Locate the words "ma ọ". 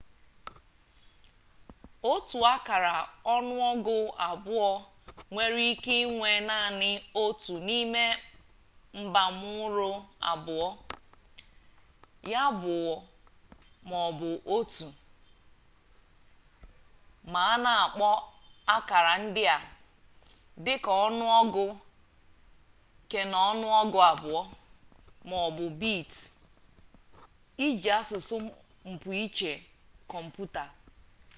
13.89-14.09, 25.27-25.49